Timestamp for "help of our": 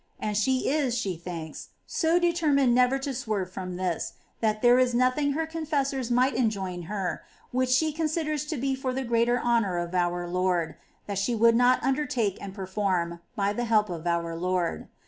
13.65-14.35